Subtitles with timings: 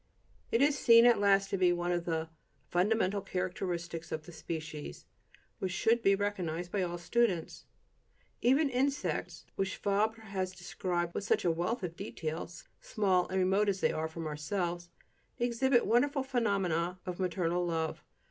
[0.51, 2.27] It is seen at last to be one of the
[2.71, 5.05] "fundamental characteristics of the species,"
[5.59, 7.65] which should be recognized by all students.
[8.41, 13.69] Even insects, which Fabre has described with such a wealth of detail, small and remote
[13.69, 14.89] as they are from ourselves,
[15.37, 18.03] exhibit wonderful phenomena of maternal love.